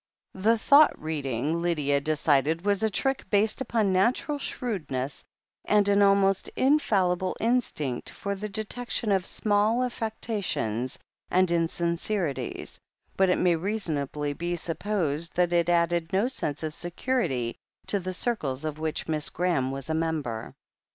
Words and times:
The 0.33 0.57
"thought 0.57 0.99
reading," 0.99 1.61
Lydia 1.61 2.01
decided, 2.01 2.65
was 2.65 2.81
a 2.81 2.89
trick, 2.89 3.29
based 3.29 3.61
upon 3.61 3.93
natural 3.93 4.39
shrewdness 4.39 5.23
and 5.63 5.87
an 5.87 6.01
almost 6.01 6.47
infallible 6.55 7.37
instinct 7.39 8.09
for 8.09 8.33
the 8.33 8.49
detection 8.49 9.11
of 9.11 9.27
small 9.27 9.83
affectations 9.83 10.97
and 11.29 11.51
in 11.51 11.67
sincerities, 11.67 12.79
but 13.15 13.29
it 13.29 13.37
may 13.37 13.55
reasonably 13.55 14.33
be 14.33 14.55
supposed 14.55 15.35
that 15.35 15.53
it 15.53 15.69
added 15.69 16.11
no 16.11 16.27
sense 16.27 16.63
of 16.63 16.73
security 16.73 17.55
to 17.85 17.99
the 17.99 18.11
circles 18.11 18.65
of 18.65 18.79
which 18.79 19.07
Miss 19.07 19.29
Graham 19.29 19.69
was 19.69 19.87
a 19.87 19.93
member. 19.93 20.55